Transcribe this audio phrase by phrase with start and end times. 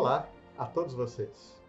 [0.00, 0.26] Olá
[0.56, 1.62] a todos vocês.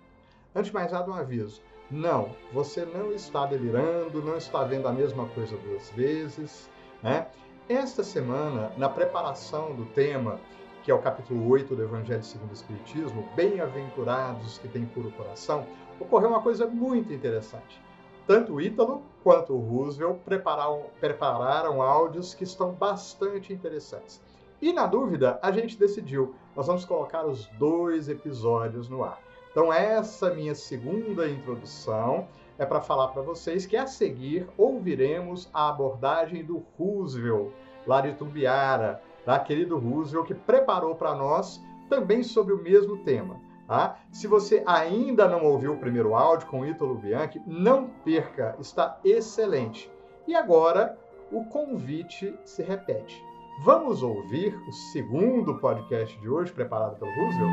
[0.56, 1.62] Antes de mais nada, um aviso.
[1.92, 6.70] Não, você não está delirando, não está vendo a mesma coisa duas vezes.
[7.04, 7.28] Né?
[7.68, 10.40] Esta semana, na preparação do tema,
[10.82, 15.68] que é o capítulo 8 do Evangelho segundo o Espiritismo, Bem-aventurados que têm puro coração,
[16.00, 17.84] ocorreu uma coisa muito interessante.
[18.26, 24.22] Tanto o Ítalo quanto o Roosevelt prepararam, prepararam áudios que estão bastante interessantes.
[24.62, 29.20] E na dúvida, a gente decidiu, nós vamos colocar os dois episódios no ar.
[29.52, 32.28] Então essa minha segunda introdução
[32.58, 37.52] é para falar para vocês que a seguir ouviremos a abordagem do Roosevelt,
[37.88, 43.40] lá de Tumbiara, da querido Roosevelt, que preparou para nós também sobre o mesmo tema.
[43.68, 44.00] Tá?
[44.12, 49.92] Se você ainda não ouviu o primeiro áudio com Ítalo Bianchi, não perca, está excelente.
[50.28, 50.98] E agora
[51.32, 53.24] o convite se repete.
[53.64, 57.52] Vamos ouvir o segundo podcast de hoje, preparado pelo Roosevelt?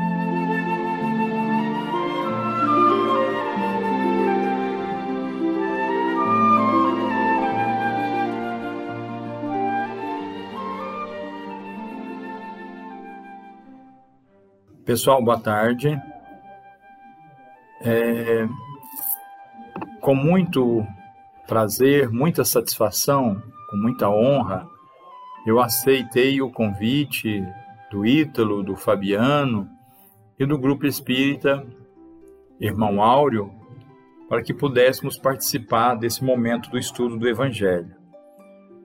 [14.83, 15.89] Pessoal, boa tarde.
[17.81, 18.47] É,
[20.01, 20.83] com muito
[21.47, 24.67] prazer, muita satisfação, com muita honra,
[25.45, 27.45] eu aceitei o convite
[27.91, 29.69] do Ítalo, do Fabiano
[30.37, 31.65] e do Grupo Espírita
[32.59, 33.59] Irmão Áureo
[34.27, 37.95] para que pudéssemos participar desse momento do estudo do Evangelho.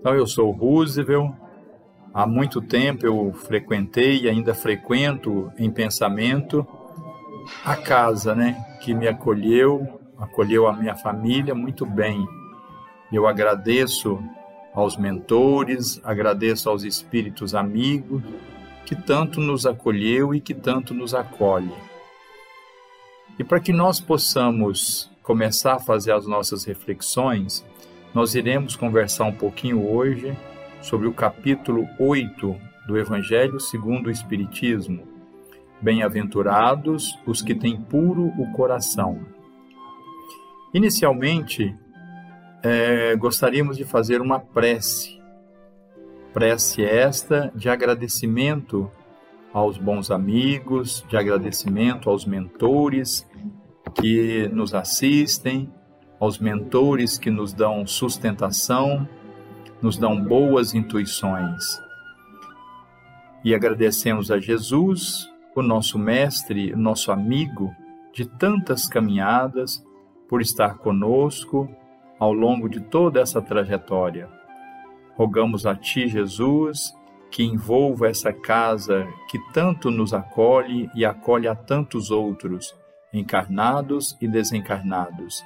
[0.01, 1.35] Então, eu sou Roosevelt,
[2.13, 6.67] há muito tempo eu frequentei e ainda frequento em pensamento
[7.63, 12.27] a casa, né, que me acolheu, acolheu a minha família muito bem.
[13.13, 14.19] Eu agradeço
[14.75, 18.23] aos mentores, agradeço aos espíritos amigos
[18.85, 21.73] que tanto nos acolheu e que tanto nos acolhe.
[23.39, 27.65] E para que nós possamos começar a fazer as nossas reflexões,
[28.13, 30.37] nós iremos conversar um pouquinho hoje
[30.83, 32.55] sobre o capítulo 8
[32.87, 35.09] do Evangelho segundo o Espiritismo.
[35.81, 39.21] Bem-aventurados os que têm puro o coração.
[40.73, 41.75] Inicialmente,
[42.65, 45.21] é, gostaríamos de fazer uma prece.
[46.33, 48.91] Prece esta de agradecimento
[49.53, 53.29] aos bons amigos, de agradecimento aos mentores
[53.95, 55.71] que nos assistem,
[56.19, 59.07] aos mentores que nos dão sustentação,
[59.83, 61.79] nos dão boas intuições.
[63.45, 67.71] E agradecemos a Jesus, o nosso mestre, o nosso amigo
[68.13, 69.85] de tantas caminhadas,
[70.27, 71.69] por estar conosco
[72.19, 74.29] ao longo de toda essa trajetória.
[75.17, 76.95] Rogamos a Ti, Jesus,
[77.31, 82.75] que envolva essa casa que tanto nos acolhe e acolhe a tantos outros,
[83.13, 85.45] encarnados e desencarnados.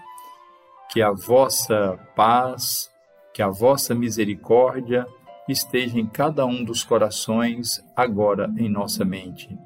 [0.91, 2.91] Que a vossa paz,
[3.33, 5.06] que a vossa misericórdia
[5.49, 9.59] esteja em cada um dos corações agora em nossa mente.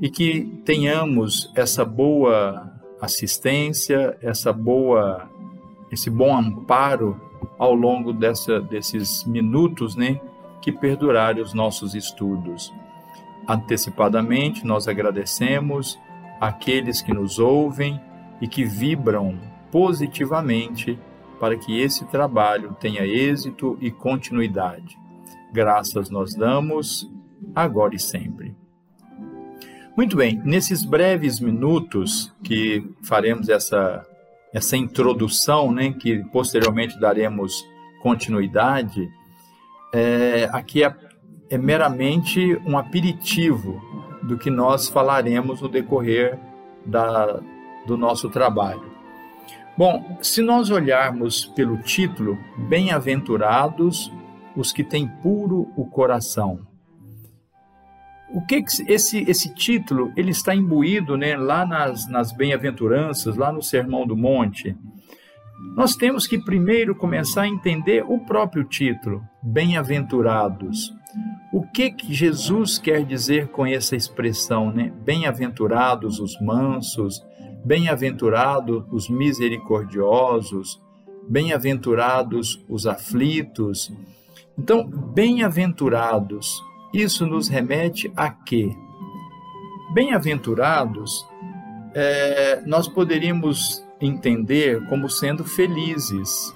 [0.00, 2.69] E que tenhamos essa boa
[3.00, 5.28] assistência, essa boa,
[5.90, 7.20] esse bom amparo
[7.58, 10.20] ao longo dessa, desses minutos, né,
[10.60, 12.72] que perdurarem os nossos estudos.
[13.48, 15.98] Antecipadamente, nós agradecemos
[16.40, 18.00] aqueles que nos ouvem
[18.40, 19.38] e que vibram
[19.70, 20.98] positivamente
[21.38, 24.98] para que esse trabalho tenha êxito e continuidade.
[25.52, 27.10] Graças nós damos,
[27.54, 28.54] agora e sempre.
[29.96, 34.06] Muito bem, nesses breves minutos que faremos essa,
[34.52, 37.64] essa introdução, né, que posteriormente daremos
[38.00, 39.10] continuidade,
[39.92, 40.94] é, aqui é,
[41.50, 43.80] é meramente um aperitivo
[44.22, 46.38] do que nós falaremos no decorrer
[46.86, 47.40] da,
[47.86, 48.90] do nosso trabalho.
[49.76, 52.38] Bom, se nós olharmos pelo título,
[52.68, 54.12] Bem-aventurados
[54.54, 56.69] os que têm puro o coração.
[58.32, 63.62] O que esse, esse título ele está imbuído né, lá nas, nas bem-aventuranças, lá no
[63.62, 64.76] Sermão do Monte?
[65.76, 70.94] Nós temos que primeiro começar a entender o próprio título, bem-aventurados.
[71.52, 74.92] O que, que Jesus quer dizer com essa expressão, né?
[75.04, 77.20] Bem-aventurados os mansos,
[77.64, 80.80] bem-aventurados os misericordiosos,
[81.28, 83.92] bem-aventurados os aflitos.
[84.56, 86.62] Então, bem-aventurados
[86.92, 88.76] isso nos remete a quê?
[89.92, 91.26] Bem-aventurados,
[91.94, 96.54] é, nós poderíamos entender como sendo felizes.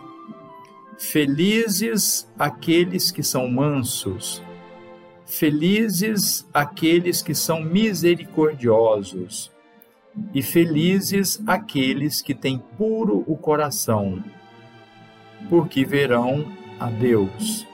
[0.98, 4.42] Felizes aqueles que são mansos,
[5.26, 9.50] Felizes aqueles que são misericordiosos,
[10.34, 14.22] e felizes aqueles que têm puro o coração,
[15.48, 16.46] porque verão
[16.78, 17.66] a Deus.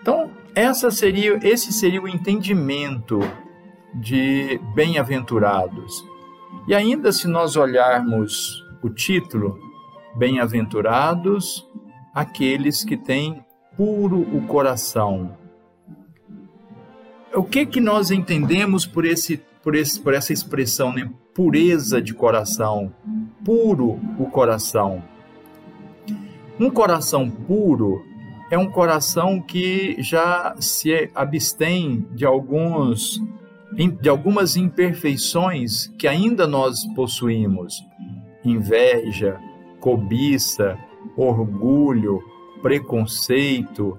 [0.00, 3.20] Então, essa seria, esse seria o entendimento
[3.94, 6.04] de bem-aventurados.
[6.66, 9.58] E ainda se nós olharmos o título,
[10.14, 11.66] Bem-aventurados
[12.14, 13.42] aqueles que têm
[13.76, 15.38] puro o coração.
[17.34, 21.08] O que que nós entendemos por esse por, esse, por essa expressão, né?
[21.32, 22.92] Pureza de coração,
[23.44, 25.02] puro o coração.
[26.60, 28.04] Um coração puro
[28.52, 33.18] é um coração que já se abstém de alguns
[33.98, 37.82] de algumas imperfeições que ainda nós possuímos:
[38.44, 39.40] inveja,
[39.80, 40.78] cobiça,
[41.16, 42.22] orgulho,
[42.60, 43.98] preconceito,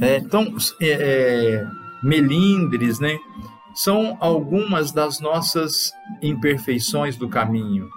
[0.00, 1.66] é, então, é, é,
[2.02, 3.18] melindres, né?
[3.74, 7.90] São algumas das nossas imperfeições do caminho.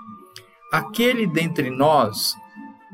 [0.69, 2.35] Aquele dentre nós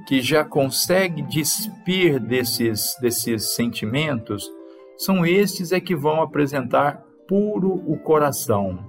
[0.08, 4.50] que já consegue despir desses, desses sentimentos,
[4.98, 8.80] são estes é que vão apresentar puro o coração.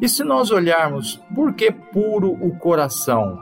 [0.00, 3.38] E se nós olharmos por que puro o coração?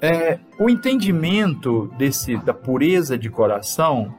[0.00, 4.14] É, o entendimento desse, da pureza de coração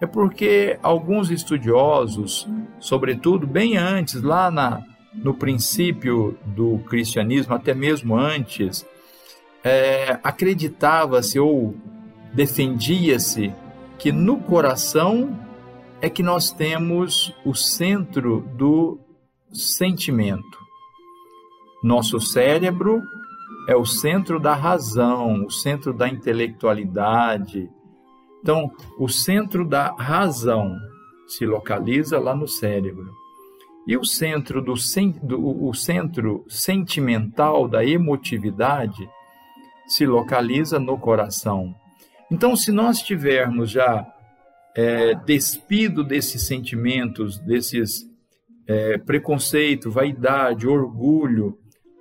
[0.00, 2.46] é porque alguns estudiosos,
[2.78, 4.82] sobretudo bem antes, lá na,
[5.14, 8.84] no princípio do cristianismo, até mesmo antes,
[9.64, 11.74] é, acreditava-se ou
[12.32, 13.52] defendia-se
[13.98, 15.38] que no coração
[16.00, 18.98] é que nós temos o centro do
[19.52, 20.58] sentimento.
[21.82, 23.02] Nosso cérebro
[23.68, 27.70] é o centro da razão, o centro da intelectualidade.
[28.40, 30.76] Então, o centro da razão
[31.28, 33.12] se localiza lá no cérebro.
[33.86, 34.74] E o centro do,
[35.22, 39.08] do o centro sentimental da emotividade
[39.86, 41.74] se localiza no coração.
[42.30, 44.06] Então, se nós tivermos já
[44.74, 48.08] é, despido desses sentimentos, desses
[48.66, 51.58] é, preconceito, vaidade, orgulho,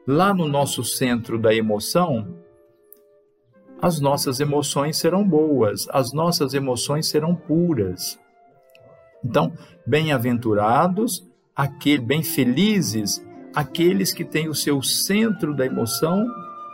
[0.07, 2.37] lá no nosso centro da emoção,
[3.81, 8.19] as nossas emoções serão boas, as nossas emoções serão puras.
[9.23, 9.51] Então,
[9.85, 11.27] bem-aventurados,
[12.03, 13.25] bem felizes,
[13.55, 16.25] aqueles que têm o seu centro da emoção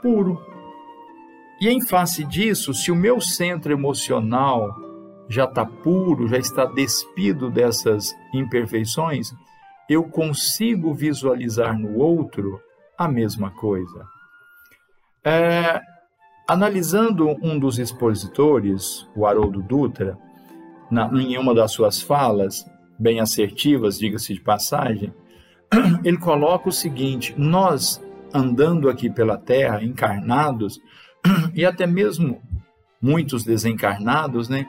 [0.02, 0.40] puro.
[1.60, 4.76] E em face disso, se o meu centro emocional
[5.28, 9.34] já está puro, já está despido dessas imperfeições,
[9.90, 12.62] eu consigo visualizar no outro
[12.98, 14.06] a mesma coisa.
[15.24, 15.82] É,
[16.48, 20.18] analisando um dos expositores, o Haroldo Dutra,
[20.90, 22.66] na, em uma das suas falas,
[22.98, 25.14] bem assertivas, diga-se de passagem,
[26.04, 28.02] ele coloca o seguinte: nós
[28.34, 30.80] andando aqui pela Terra, encarnados,
[31.54, 32.42] e até mesmo
[33.02, 34.68] muitos desencarnados, né?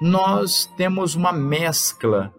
[0.00, 2.32] Nós temos uma mescla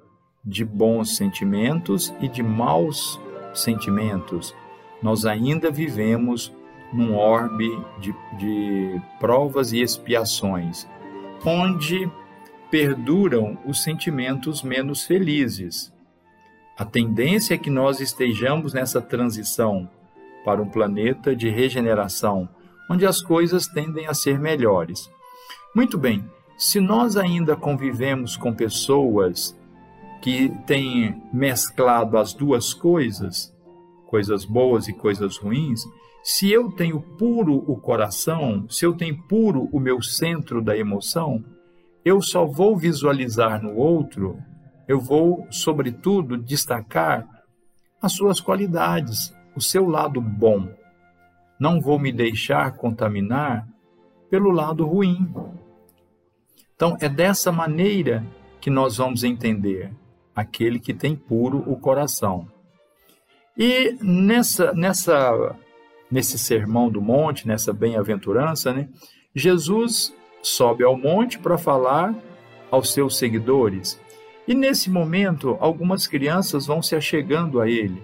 [0.43, 3.19] de bons sentimentos e de maus
[3.53, 4.55] sentimentos.
[5.01, 6.51] Nós ainda vivemos
[6.91, 10.87] num orbe de, de provas e expiações,
[11.45, 12.09] onde
[12.69, 15.93] perduram os sentimentos menos felizes.
[16.77, 19.89] A tendência é que nós estejamos nessa transição
[20.43, 22.49] para um planeta de regeneração,
[22.91, 25.09] onde as coisas tendem a ser melhores.
[25.73, 26.25] Muito bem,
[26.57, 29.57] se nós ainda convivemos com pessoas
[30.21, 33.55] que têm mesclado as duas coisas,
[34.07, 35.85] coisas boas e coisas ruins,
[36.21, 41.41] se eu tenho puro o coração, se eu tenho puro o meu centro da emoção,
[42.03, 44.37] eu só vou visualizar no outro,
[44.85, 47.25] eu vou, sobretudo, destacar
[48.01, 50.67] as suas qualidades, o seu lado bom.
[51.61, 53.67] Não vou me deixar contaminar
[54.31, 55.31] pelo lado ruim.
[56.75, 58.25] Então, é dessa maneira
[58.59, 59.93] que nós vamos entender
[60.35, 62.47] aquele que tem puro o coração.
[63.55, 65.55] E nessa, nessa,
[66.09, 68.89] nesse sermão do monte, nessa bem-aventurança, né,
[69.35, 72.15] Jesus sobe ao monte para falar
[72.71, 74.01] aos seus seguidores.
[74.47, 78.03] E nesse momento, algumas crianças vão se achegando a ele.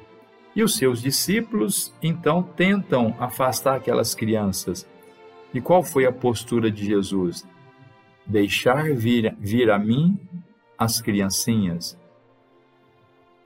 [0.56, 4.88] E os seus discípulos então tentam afastar aquelas crianças.
[5.54, 7.46] E qual foi a postura de Jesus?
[8.26, 10.20] Deixar vir, vir a mim
[10.78, 11.98] as criancinhas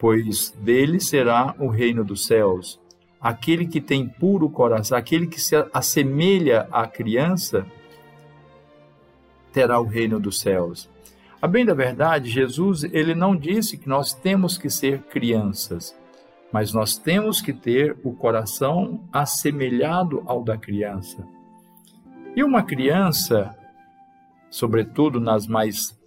[0.01, 2.79] pois dele será o reino dos céus.
[3.21, 7.67] Aquele que tem puro coração, aquele que se assemelha à criança,
[9.53, 10.89] terá o reino dos céus.
[11.39, 15.95] A bem da verdade, Jesus, ele não disse que nós temos que ser crianças,
[16.51, 21.25] mas nós temos que ter o coração assemelhado ao da criança.
[22.35, 23.55] E uma criança,
[24.49, 25.97] sobretudo nas mais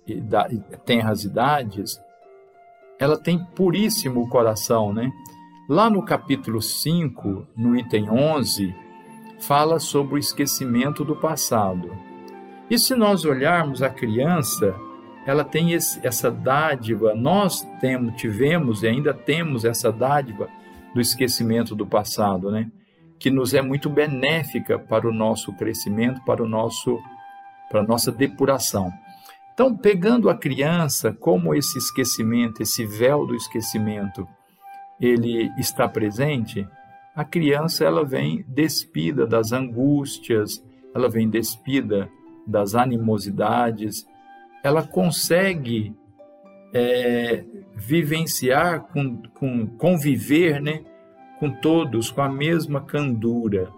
[0.85, 2.01] tenras idades,
[2.99, 5.11] ela tem puríssimo coração, né?
[5.69, 8.75] Lá no capítulo 5, no item 11,
[9.41, 11.91] fala sobre o esquecimento do passado.
[12.71, 14.75] E se nós olharmos a criança,
[15.27, 20.49] ela tem esse, essa dádiva, nós temos, tivemos e ainda temos essa dádiva
[20.95, 22.71] do esquecimento do passado, né?
[23.19, 27.01] Que nos é muito benéfica para o nosso crescimento, para o nosso
[27.71, 28.93] para a nossa depuração.
[29.53, 34.29] Então, pegando a criança, como esse esquecimento, esse véu do esquecimento,
[35.01, 36.67] ele está presente,
[37.17, 40.63] a criança ela vem despida das angústias,
[40.95, 42.09] ela vem despida
[42.47, 44.05] das animosidades,
[44.65, 45.95] ela consegue
[46.73, 47.45] é,
[47.77, 50.83] vivenciar, com, com, conviver né,
[51.39, 53.71] com todos com a mesma candura.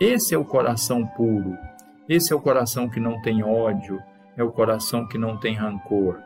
[0.00, 1.56] Esse é o coração puro,
[2.08, 4.02] esse é o coração que não tem ódio,
[4.34, 6.18] é o coração que não tem rancor.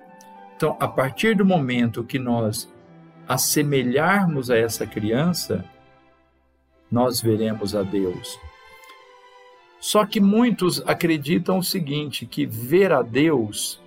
[0.55, 2.73] Então, a partir do momento que nós
[3.29, 5.65] assemelharmos a essa criança,
[6.91, 8.39] nós veremos a Deus.
[9.81, 13.85] Só que muitos acreditam o seguinte: que ver a Deus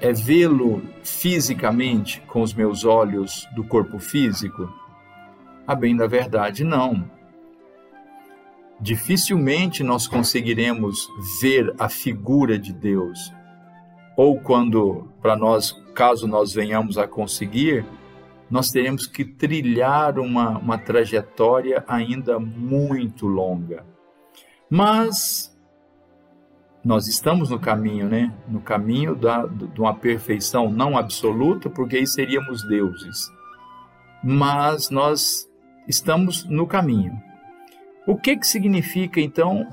[0.00, 4.72] é vê-lo fisicamente com os meus olhos do corpo físico?
[5.66, 7.10] A bem da verdade, não.
[8.80, 11.08] Dificilmente nós conseguiremos
[11.40, 13.32] ver a figura de Deus.
[14.16, 17.84] Ou quando, para nós, caso nós venhamos a conseguir,
[18.50, 23.84] nós teremos que trilhar uma, uma trajetória ainda muito longa.
[24.70, 25.55] Mas
[26.86, 28.32] nós estamos no caminho, né?
[28.46, 33.28] No caminho da, de uma perfeição não absoluta, porque aí seríamos deuses.
[34.22, 35.50] Mas nós
[35.88, 37.20] estamos no caminho.
[38.06, 39.66] O que, que significa, então,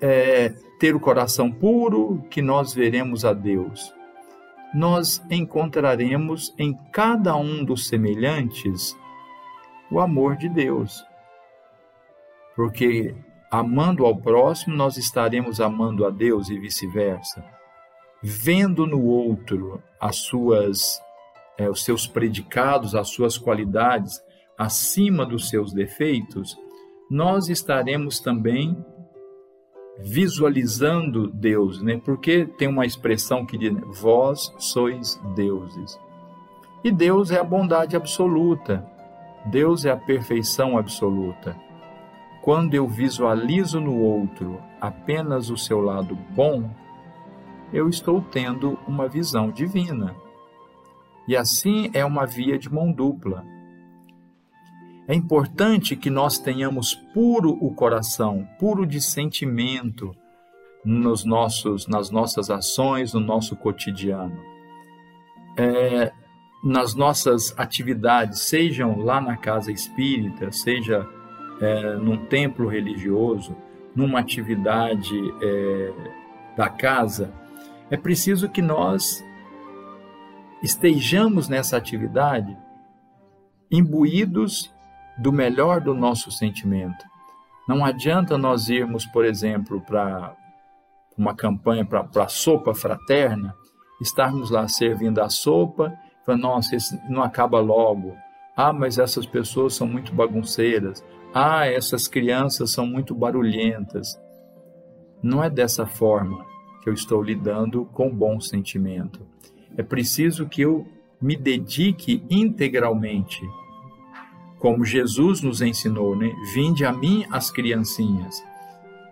[0.00, 3.94] é, ter o coração puro, que nós veremos a Deus?
[4.74, 8.96] Nós encontraremos em cada um dos semelhantes
[9.90, 11.04] o amor de Deus.
[12.56, 13.14] Porque
[13.52, 17.44] amando ao próximo, nós estaremos amando a Deus e vice-versa.
[18.22, 20.98] Vendo no outro as suas,
[21.58, 24.22] é, os seus predicados, as suas qualidades
[24.56, 26.56] acima dos seus defeitos,
[27.10, 28.74] nós estaremos também
[29.98, 32.00] visualizando Deus, né?
[32.02, 36.00] Porque tem uma expressão que diz: vós sois deuses.
[36.82, 38.82] E Deus é a bondade absoluta.
[39.46, 41.54] Deus é a perfeição absoluta.
[42.42, 46.68] Quando eu visualizo no outro apenas o seu lado bom,
[47.72, 50.16] eu estou tendo uma visão divina.
[51.28, 53.44] E assim é uma via de mão dupla.
[55.06, 60.14] É importante que nós tenhamos puro o coração, puro de sentimento
[60.84, 64.36] nos nossos, nas nossas ações, no nosso cotidiano.
[65.56, 66.12] É,
[66.64, 71.08] nas nossas atividades, sejam lá na casa espírita, seja
[71.62, 73.56] é, num templo religioso,
[73.94, 75.92] numa atividade é,
[76.56, 77.32] da casa,
[77.88, 79.24] é preciso que nós
[80.62, 82.56] estejamos nessa atividade
[83.70, 84.74] imbuídos
[85.18, 87.04] do melhor do nosso sentimento.
[87.68, 90.34] Não adianta nós irmos, por exemplo, para
[91.16, 93.54] uma campanha para a sopa fraterna,
[94.00, 98.16] estarmos lá servindo a sopa, para nossa, isso não acaba logo.
[98.56, 101.04] Ah, mas essas pessoas são muito bagunceiras.
[101.34, 104.20] Ah, essas crianças são muito barulhentas.
[105.22, 106.44] Não é dessa forma
[106.82, 109.26] que eu estou lidando com bom sentimento.
[109.76, 110.86] É preciso que eu
[111.20, 113.40] me dedique integralmente,
[114.58, 116.30] como Jesus nos ensinou, né?
[116.52, 118.42] Vinde a mim as criancinhas.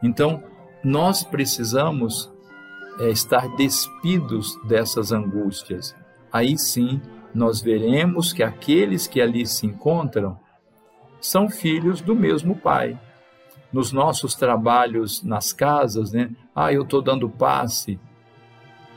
[0.02, 0.42] Então,
[0.84, 2.30] nós precisamos
[2.98, 5.94] é, estar despidos dessas angústias.
[6.30, 7.00] Aí sim,
[7.34, 10.38] nós veremos que aqueles que ali se encontram
[11.20, 12.98] são filhos do mesmo pai.
[13.72, 16.30] Nos nossos trabalhos nas casas, né?
[16.54, 18.00] Ah, eu estou dando passe,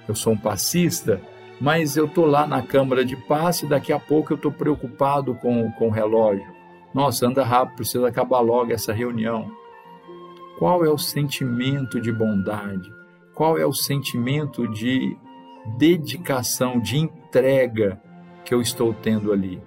[0.07, 1.21] eu sou um passista,
[1.61, 5.71] mas eu estou lá na câmara de passe, daqui a pouco eu estou preocupado com,
[5.73, 6.45] com o relógio.
[6.93, 9.49] Nossa, anda rápido, precisa acabar logo essa reunião.
[10.59, 12.91] Qual é o sentimento de bondade?
[13.33, 15.17] Qual é o sentimento de
[15.77, 17.99] dedicação, de entrega
[18.45, 19.61] que eu estou tendo ali?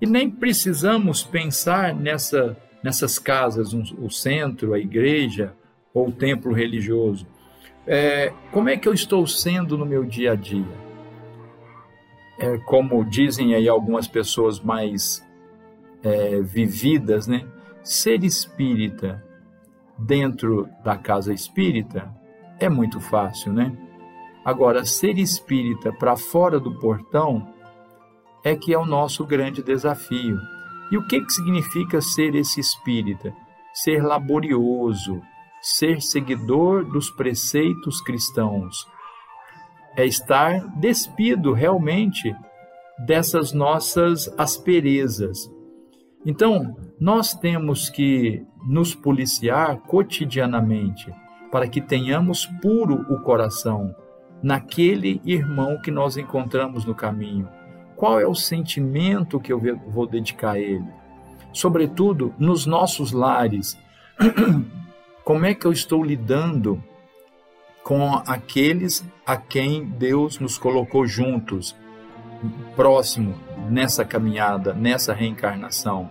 [0.00, 5.52] E nem precisamos pensar nessa, nessas casas, um, o centro, a igreja
[5.92, 7.26] ou o templo religioso.
[7.86, 10.90] É, como é que eu estou sendo no meu dia a dia?
[12.38, 15.26] É, como dizem aí algumas pessoas mais
[16.02, 17.46] é, vividas, né?
[17.82, 19.22] Ser espírita
[19.98, 22.10] dentro da casa espírita
[22.58, 23.76] é muito fácil, né?
[24.44, 27.46] Agora, ser espírita para fora do portão
[28.42, 30.38] é que é o nosso grande desafio.
[30.90, 33.32] E o que, que significa ser esse espírita?
[33.72, 35.20] Ser laborioso,
[35.60, 38.86] ser seguidor dos preceitos cristãos.
[39.96, 42.34] É estar despido realmente
[42.98, 45.50] dessas nossas asperezas.
[46.24, 51.12] Então, nós temos que nos policiar cotidianamente
[51.50, 53.94] para que tenhamos puro o coração
[54.42, 57.48] naquele irmão que nós encontramos no caminho.
[58.00, 60.86] Qual é o sentimento que eu vou dedicar a ele?
[61.52, 63.76] Sobretudo nos nossos lares.
[65.22, 66.82] Como é que eu estou lidando
[67.84, 71.76] com aqueles a quem Deus nos colocou juntos,
[72.74, 73.34] próximo
[73.68, 76.10] nessa caminhada, nessa reencarnação?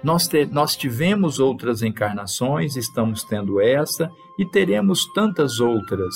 [0.00, 4.08] Nós, te, nós tivemos outras encarnações, estamos tendo essa
[4.38, 6.14] e teremos tantas outras.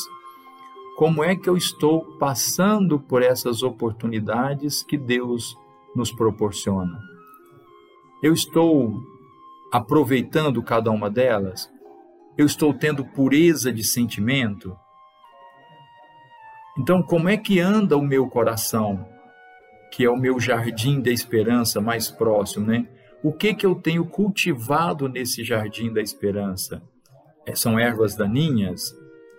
[0.98, 5.56] Como é que eu estou passando por essas oportunidades que Deus
[5.94, 7.00] nos proporciona?
[8.20, 9.00] Eu estou
[9.70, 11.70] aproveitando cada uma delas?
[12.36, 14.76] Eu estou tendo pureza de sentimento?
[16.76, 19.06] Então, como é que anda o meu coração,
[19.92, 22.88] que é o meu jardim da esperança mais próximo, né?
[23.22, 26.82] O que que eu tenho cultivado nesse jardim da esperança?
[27.46, 28.92] É, são ervas daninhas?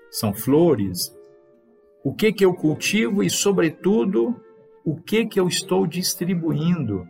[0.09, 1.18] São flores?
[2.03, 4.39] O que que eu cultivo e, sobretudo,
[4.85, 7.07] o que que eu estou distribuindo?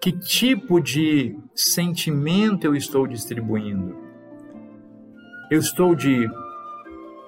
[0.00, 3.96] Que tipo de sentimento eu estou distribuindo?
[5.50, 6.28] Eu estou de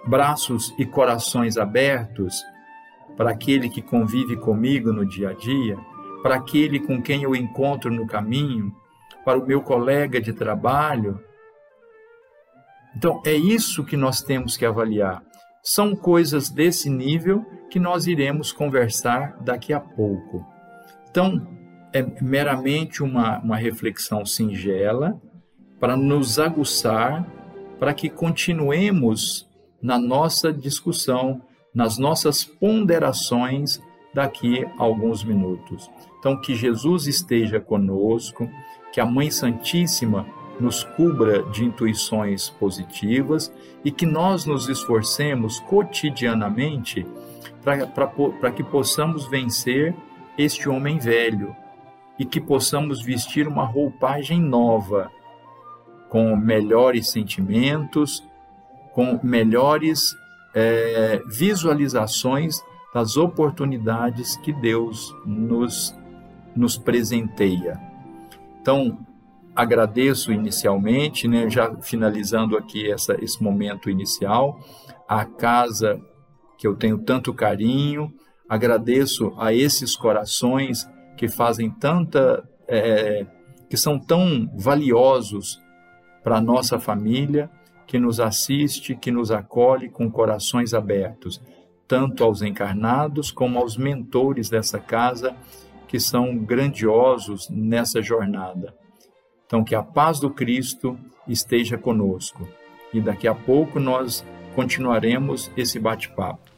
[0.07, 2.35] braços e corações abertos
[3.17, 5.77] para aquele que convive comigo no dia a dia,
[6.23, 8.75] para aquele com quem eu encontro no caminho,
[9.25, 11.21] para o meu colega de trabalho,
[12.97, 15.23] então, é isso que nós temos que avaliar.
[15.62, 20.44] São coisas desse nível que nós iremos conversar daqui a pouco.
[21.11, 21.46] Então,
[21.92, 25.20] é meramente uma, uma reflexão singela
[25.79, 27.27] para nos aguçar,
[27.79, 29.49] para que continuemos
[29.83, 31.40] na nossa discussão,
[31.75, 33.81] nas nossas ponderações
[34.14, 35.90] daqui a alguns minutos.
[36.18, 38.49] Então, que Jesus esteja conosco,
[38.92, 40.27] que a Mãe Santíssima
[40.61, 43.53] nos cubra de intuições positivas
[43.85, 47.07] e que nós nos esforcemos cotidianamente
[47.62, 49.94] para que possamos vencer
[50.37, 51.55] este homem velho
[52.18, 55.11] e que possamos vestir uma roupagem nova,
[56.09, 58.23] com melhores sentimentos,
[58.92, 60.14] com melhores
[60.55, 65.96] é, visualizações das oportunidades que Deus nos,
[66.55, 67.81] nos presenteia.
[68.61, 68.99] Então,
[69.55, 74.61] agradeço inicialmente, né, já finalizando aqui essa, esse momento inicial,
[75.09, 76.01] a casa
[76.57, 78.13] que eu tenho tanto carinho,
[78.49, 83.27] agradeço a esses corações que fazem tanta, é,
[83.69, 85.61] que são tão valiosos
[86.23, 87.51] para nossa família,
[87.87, 91.43] que nos assiste, que nos acolhe com corações abertos,
[91.89, 95.35] tanto aos encarnados como aos mentores dessa casa,
[95.89, 98.80] que são grandiosos nessa jornada.
[99.51, 102.47] Então, que a paz do Cristo esteja conosco.
[102.95, 106.49] E daqui a pouco nós continuaremos esse bate-papo.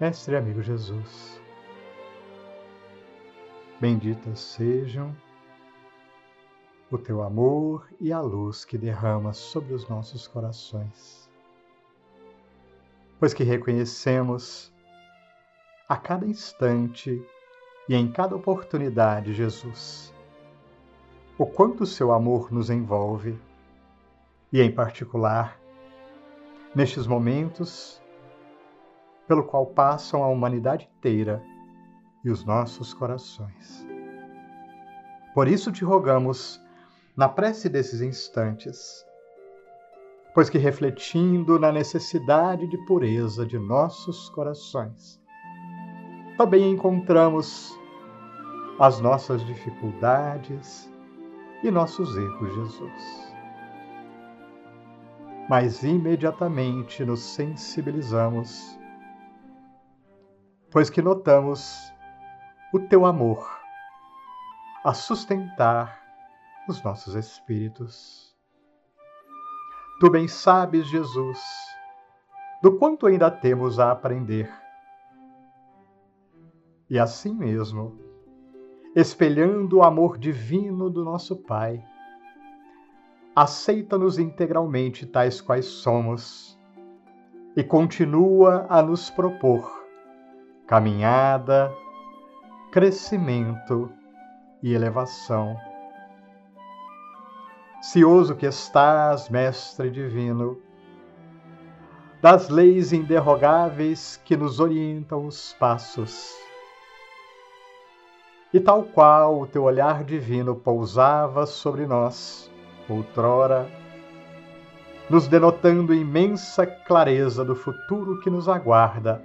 [0.00, 1.40] Mestre amigo Jesus,
[3.80, 5.14] benditas sejam
[6.90, 11.23] o teu amor e a luz que derrama sobre os nossos corações
[13.24, 14.70] pois que reconhecemos
[15.88, 17.26] a cada instante
[17.88, 20.12] e em cada oportunidade, Jesus,
[21.38, 23.40] o quanto o seu amor nos envolve
[24.52, 25.58] e, em particular,
[26.74, 27.98] nestes momentos
[29.26, 31.42] pelo qual passam a humanidade inteira
[32.22, 33.86] e os nossos corações.
[35.32, 36.60] Por isso te rogamos,
[37.16, 39.02] na prece desses instantes,
[40.34, 45.22] pois que refletindo na necessidade de pureza de nossos corações,
[46.36, 47.72] também encontramos
[48.80, 50.92] as nossas dificuldades
[51.62, 53.34] e nossos erros, Jesus.
[55.48, 58.76] Mas imediatamente nos sensibilizamos,
[60.68, 61.78] pois que notamos
[62.72, 63.48] o teu amor
[64.84, 66.02] a sustentar
[66.68, 68.33] os nossos espíritos.
[70.04, 71.40] Tu bem sabes, Jesus,
[72.60, 74.52] do quanto ainda temos a aprender.
[76.90, 77.98] E assim mesmo,
[78.94, 81.82] espelhando o amor divino do nosso Pai,
[83.34, 86.60] aceita-nos integralmente tais quais somos
[87.56, 89.72] e continua a nos propor
[90.66, 91.72] caminhada,
[92.70, 93.90] crescimento
[94.62, 95.56] e elevação.
[97.86, 100.58] Cioso que estás, Mestre Divino,
[102.22, 106.34] das leis inderrogáveis que nos orientam os passos.
[108.54, 112.50] E tal qual o teu olhar divino pousava sobre nós,
[112.88, 113.68] outrora,
[115.10, 119.22] nos denotando imensa clareza do futuro que nos aguarda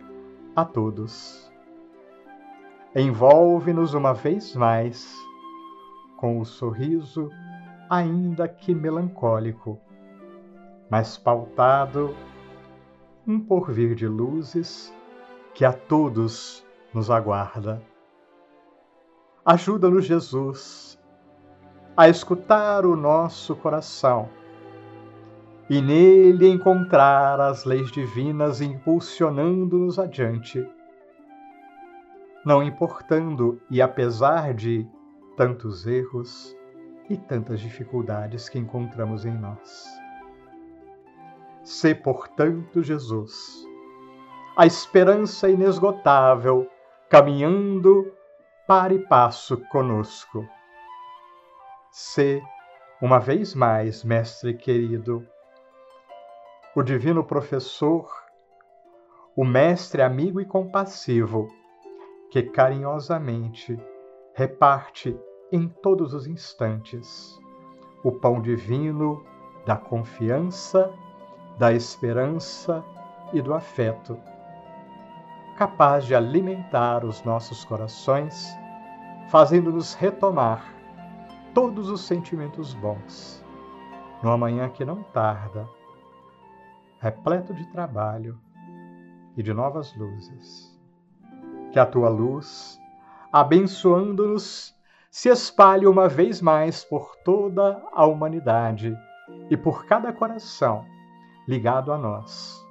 [0.54, 1.50] a todos.
[2.94, 5.10] Envolve-nos uma vez mais
[6.18, 7.32] com o sorriso,
[7.90, 9.80] ainda que melancólico,
[10.90, 12.16] mas pautado
[13.26, 14.94] um porvir de luzes
[15.54, 17.82] que a todos nos aguarda.
[19.44, 21.00] Ajuda-nos, Jesus,
[21.98, 24.30] a escutar o nosso coração
[25.70, 30.68] e nele encontrar as leis divinas impulsionando-nos adiante.
[32.46, 34.88] Não importando e apesar de
[35.36, 36.56] tantos erros
[37.10, 39.86] e tantas dificuldades que encontramos em nós.
[41.64, 43.66] Sê, portanto, Jesus,
[44.56, 46.70] a esperança inesgotável,
[47.10, 48.14] caminhando
[48.68, 50.48] para e passo conosco.
[51.92, 52.42] Sê,
[53.02, 55.26] uma vez mais, Mestre querido,
[56.76, 58.10] o divino professor,
[59.36, 61.48] o mestre amigo e compassivo,
[62.30, 63.80] que carinhosamente
[64.34, 65.18] reparte
[65.52, 67.40] em todos os instantes
[68.04, 69.24] o pão divino
[69.66, 70.92] da confiança,
[71.58, 72.84] da esperança
[73.34, 74.18] e do afeto,
[75.58, 78.50] capaz de alimentar os nossos corações,
[79.30, 80.74] fazendo-nos retomar
[81.54, 83.44] todos os sentimentos bons,
[84.24, 85.68] no amanhã que não tarda,
[87.00, 88.40] repleto de trabalho
[89.36, 90.80] e de novas luzes.
[91.72, 92.80] Que a tua luz,
[93.32, 94.76] abençoando-nos,
[95.12, 98.96] se espalhe uma vez mais por toda a humanidade
[99.50, 100.86] e por cada coração
[101.48, 102.64] ligado a nós,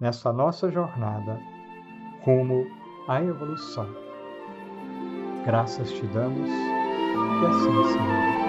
[0.00, 1.38] nessa nossa jornada
[2.22, 2.66] rumo
[3.08, 3.86] à evolução.
[5.44, 8.41] Graças te damos, que assim seja.